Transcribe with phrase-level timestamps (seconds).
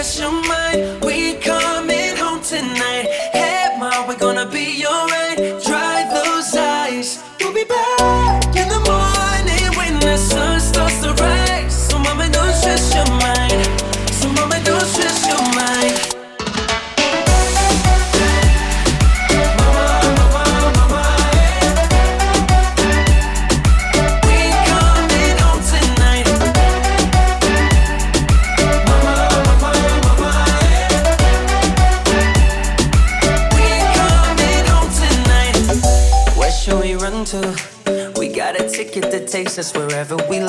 [0.00, 0.18] That's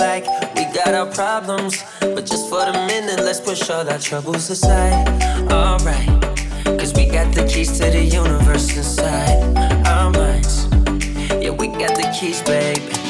[0.01, 1.83] like we got our problems.
[1.99, 5.07] But just for the minute, let's push all our troubles aside.
[5.51, 6.09] Alright,
[6.79, 9.39] cause we got the keys to the universe inside
[9.85, 10.65] our minds.
[11.43, 13.00] Yeah, we got the keys, baby.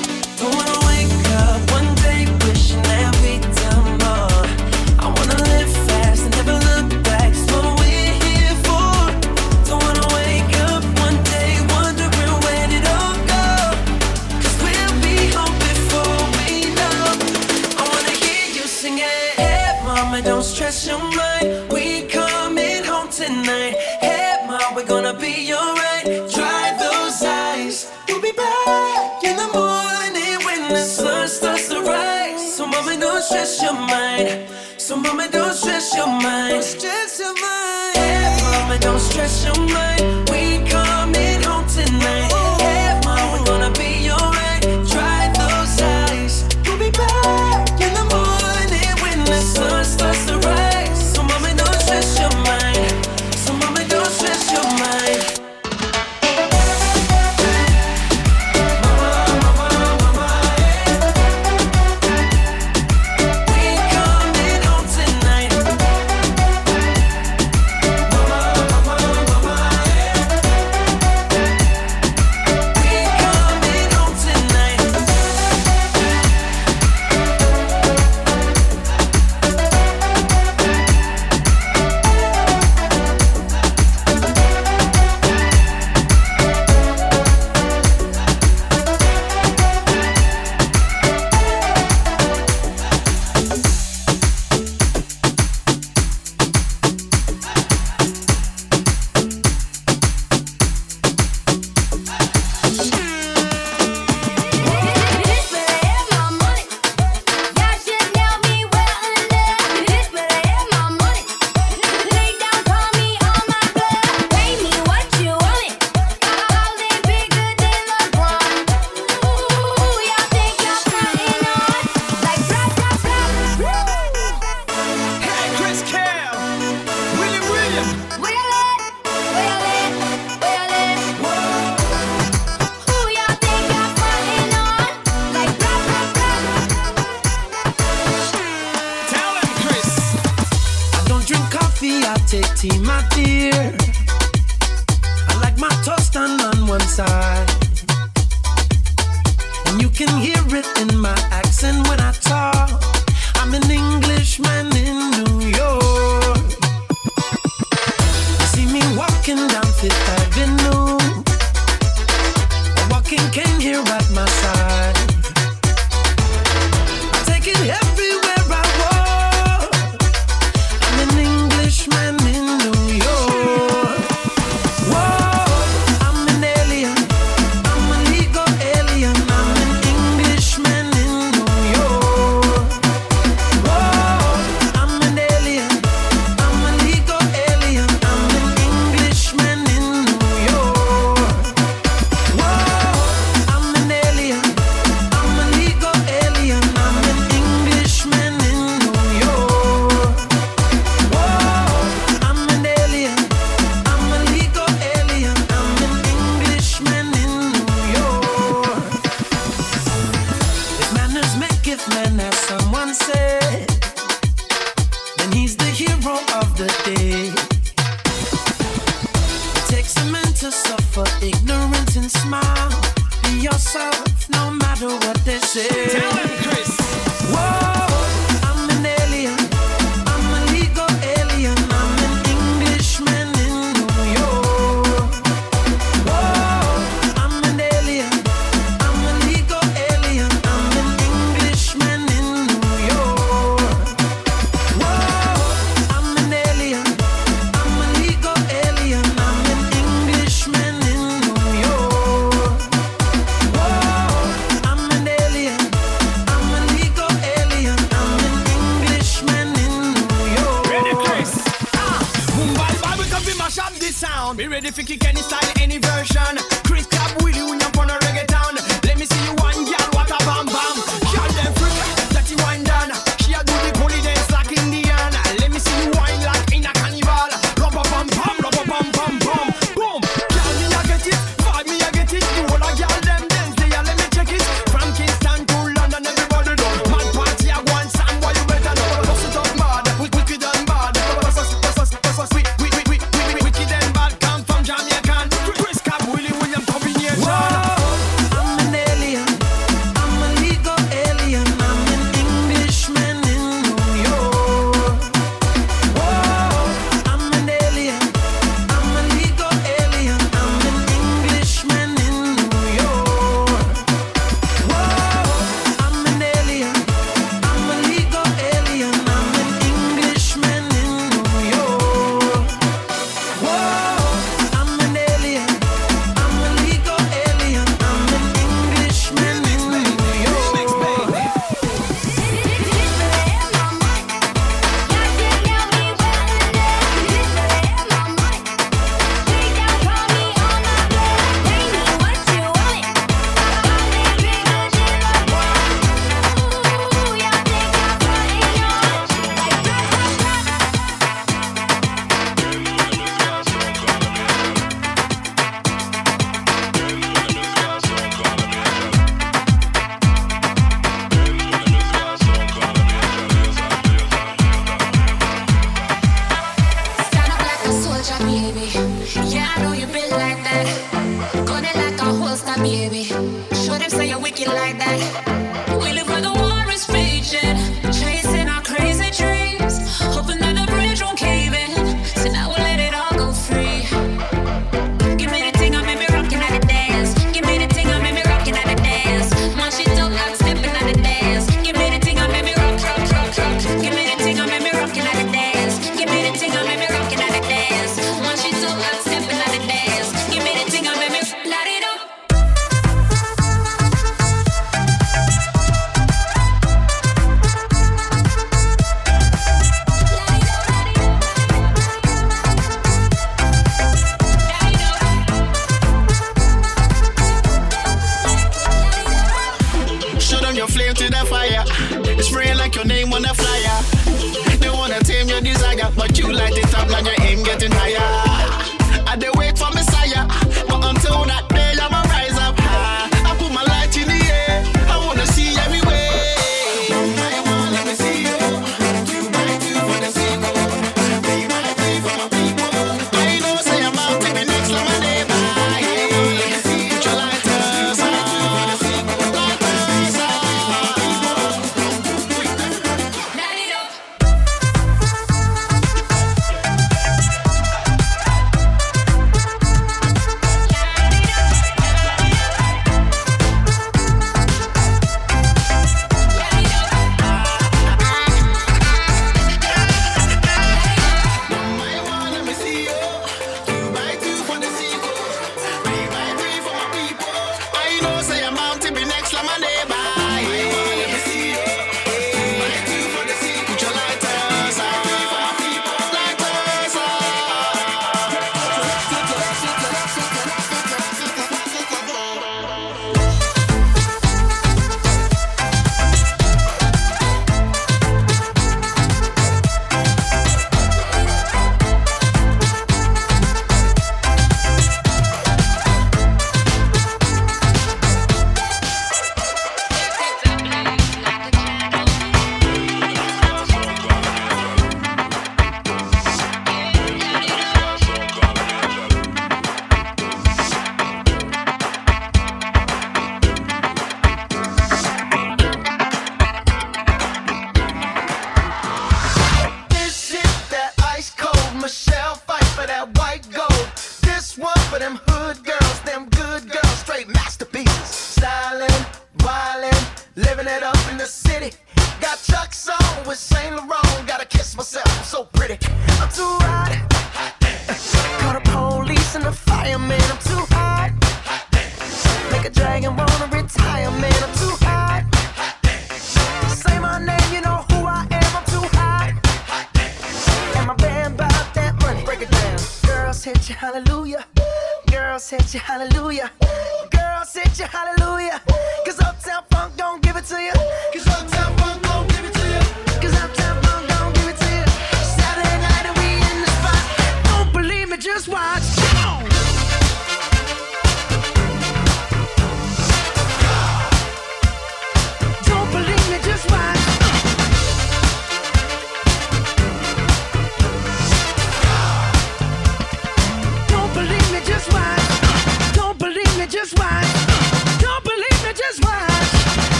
[34.23, 34.49] right.
[34.77, 36.51] So mama, don't stress your mind.
[36.51, 38.20] Don't stress your mind.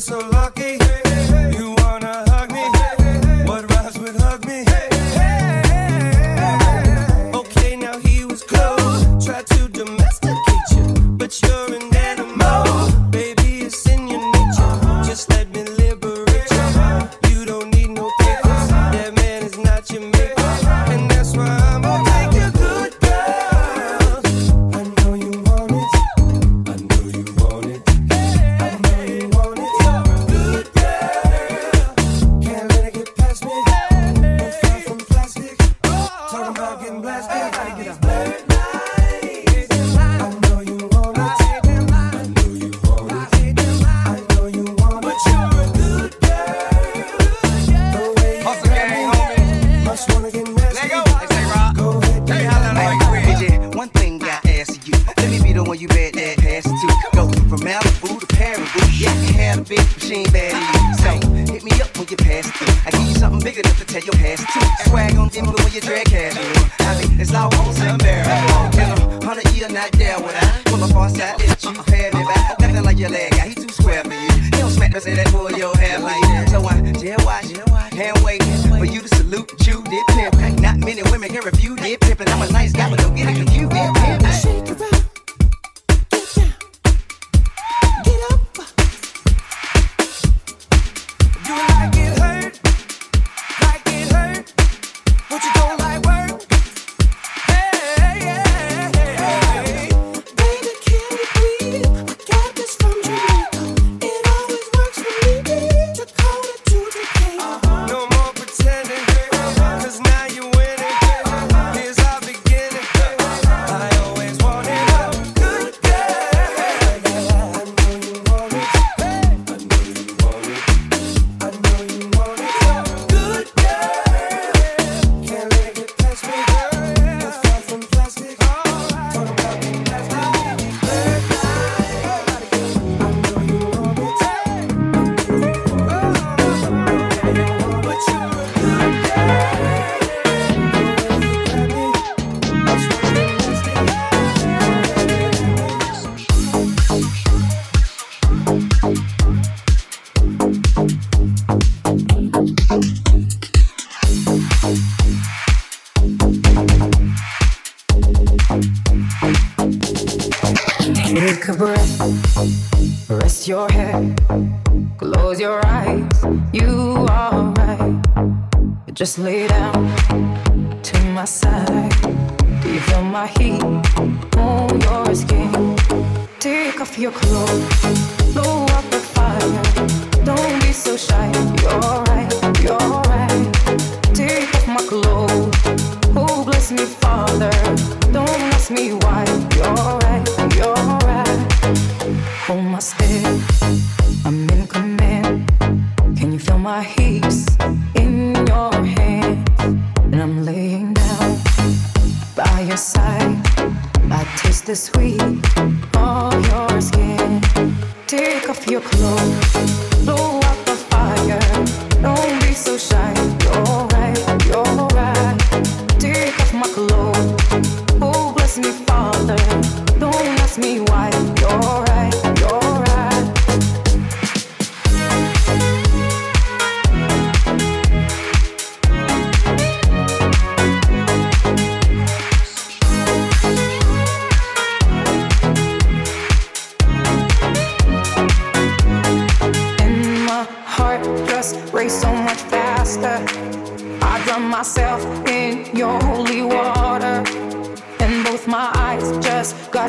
[0.00, 0.39] so long.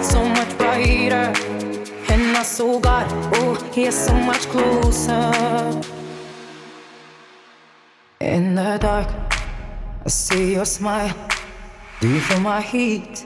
[0.03, 1.31] so much brighter,
[2.09, 5.81] and my soul got oh, he's so much closer.
[8.19, 9.07] In the dark,
[10.05, 11.15] I see your smile.
[11.99, 13.25] Do you feel my heat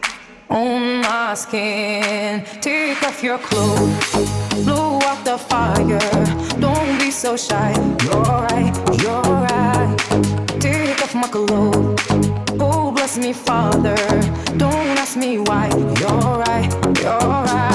[0.49, 2.43] on my skin?
[2.61, 4.11] Take off your clothes,
[4.65, 5.99] blow out the fire.
[6.59, 7.73] Don't be so shy.
[8.03, 9.95] You're right, you're right.
[10.59, 11.74] Take off my clothes
[13.05, 13.95] ask me, Father.
[14.57, 15.67] Don't ask me why.
[15.99, 17.74] You're right, you're right.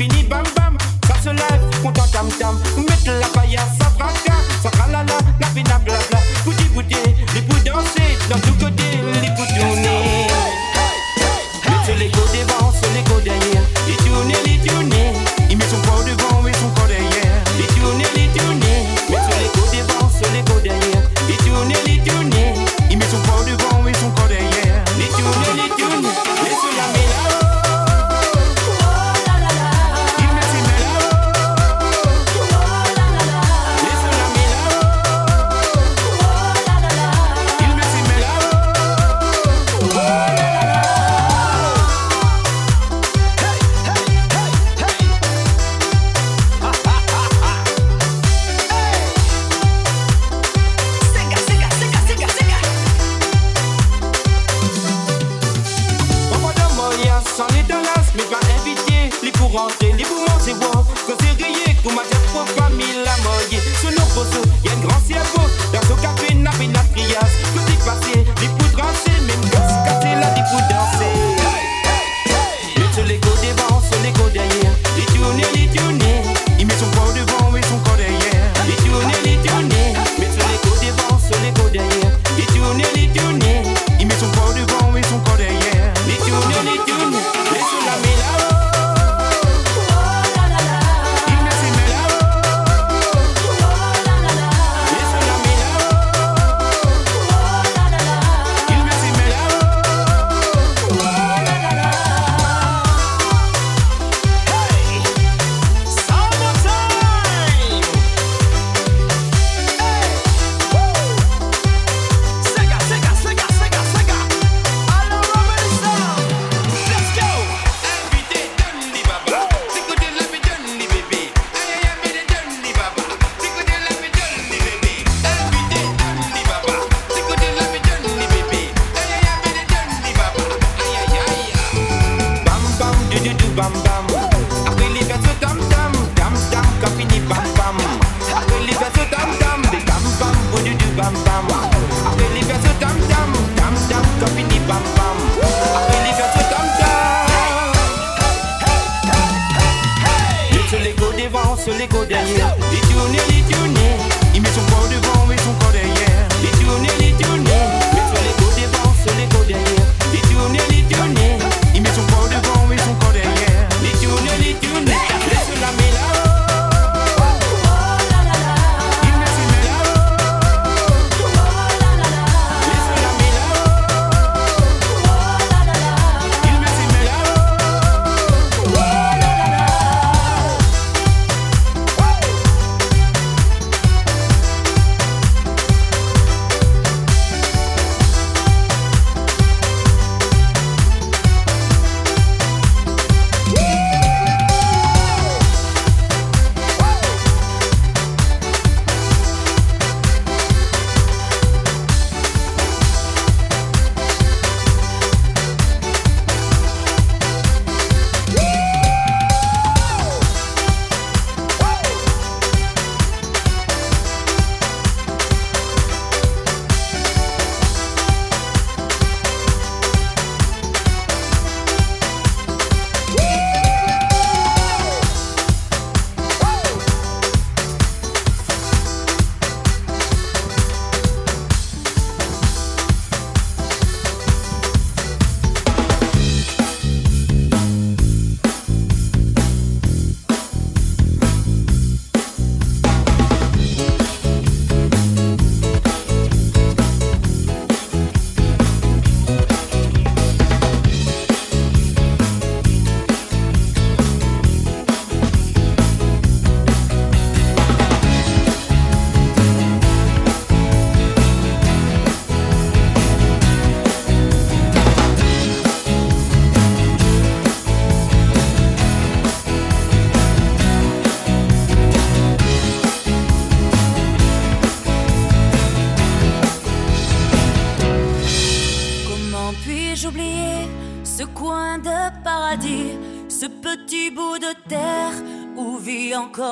[0.00, 0.39] fini bas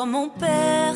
[0.06, 0.94] mon père.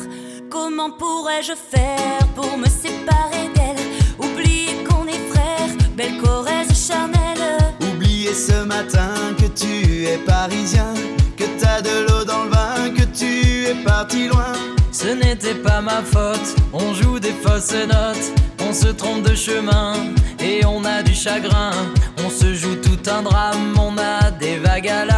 [0.49, 3.83] Comment pourrais-je faire pour me séparer d'elle?
[4.19, 7.73] Oublier qu'on est frères, belle Corrèze charnelle.
[7.81, 10.93] Oublier ce matin que tu es parisien,
[11.35, 14.53] que t'as de l'eau dans le vin, que tu es parti loin.
[14.91, 18.31] Ce n'était pas ma faute, on joue des fausses notes,
[18.61, 19.93] on se trompe de chemin
[20.39, 21.71] et on a du chagrin.
[22.25, 25.12] On se joue tout un drame, on a des vagues à la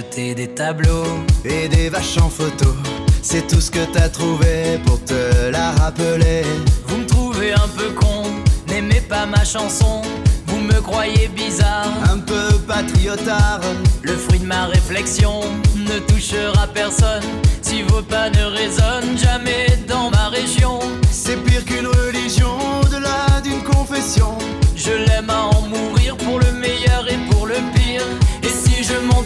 [0.00, 1.04] des tableaux
[1.44, 2.74] et des vaches en photo.
[3.20, 6.44] C'est tout ce que t'as trouvé pour te la rappeler.
[6.86, 8.22] Vous me trouvez un peu con,
[8.68, 10.00] n'aimez pas ma chanson.
[10.46, 13.60] Vous me croyez bizarre, un peu patriotard.
[14.02, 15.40] Le fruit de ma réflexion
[15.76, 17.24] ne touchera personne.
[17.60, 20.78] Si vos pas ne résonnent jamais dans ma région,
[21.10, 24.38] c'est pire qu'une religion, au-delà d'une confession.
[24.74, 26.71] Je l'aime à en mourir pour le meilleur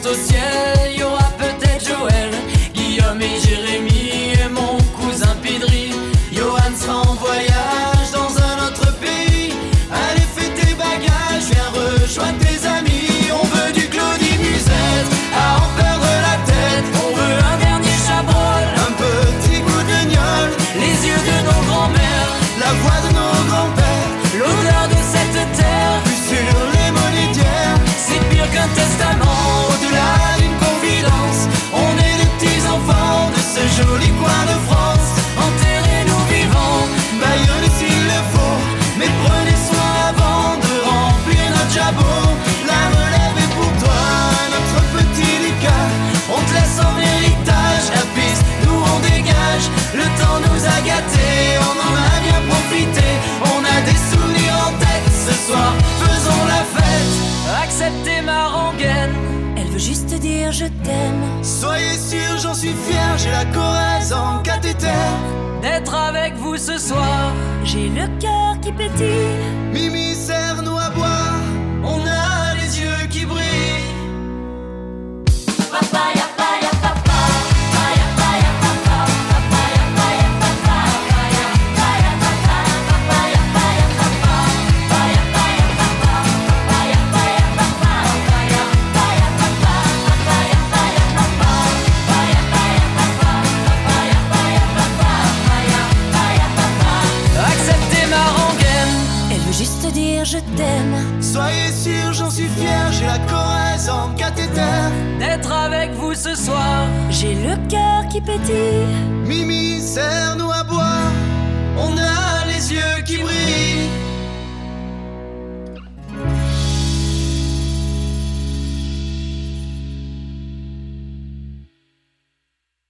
[0.04, 2.30] au ciel, il y aura peut-être Joël,
[2.74, 5.75] Guillaume et Jérémy et mon cousin Pidri.